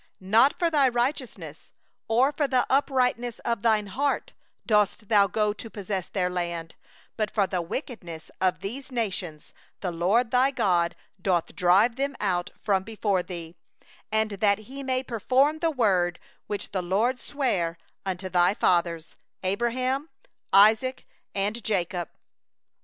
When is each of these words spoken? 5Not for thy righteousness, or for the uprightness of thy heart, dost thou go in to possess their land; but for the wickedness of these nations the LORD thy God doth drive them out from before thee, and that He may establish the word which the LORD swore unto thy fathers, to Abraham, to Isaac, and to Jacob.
5Not 0.19 0.57
for 0.57 0.71
thy 0.71 0.89
righteousness, 0.89 1.73
or 2.07 2.31
for 2.31 2.47
the 2.47 2.65
uprightness 2.73 3.37
of 3.45 3.61
thy 3.61 3.79
heart, 3.83 4.33
dost 4.65 5.09
thou 5.09 5.27
go 5.27 5.49
in 5.49 5.53
to 5.57 5.69
possess 5.69 6.07
their 6.07 6.27
land; 6.27 6.73
but 7.17 7.29
for 7.29 7.45
the 7.45 7.61
wickedness 7.61 8.31
of 8.41 8.61
these 8.61 8.91
nations 8.91 9.53
the 9.81 9.91
LORD 9.91 10.31
thy 10.31 10.49
God 10.49 10.95
doth 11.21 11.55
drive 11.55 11.97
them 11.97 12.15
out 12.19 12.49
from 12.63 12.81
before 12.81 13.21
thee, 13.21 13.55
and 14.11 14.31
that 14.31 14.57
He 14.65 14.81
may 14.81 15.01
establish 15.01 15.59
the 15.61 15.69
word 15.69 16.17
which 16.47 16.71
the 16.71 16.81
LORD 16.81 17.19
swore 17.19 17.77
unto 18.03 18.27
thy 18.27 18.55
fathers, 18.55 19.09
to 19.43 19.49
Abraham, 19.49 20.09
to 20.23 20.29
Isaac, 20.51 21.05
and 21.35 21.53
to 21.57 21.61
Jacob. 21.61 22.09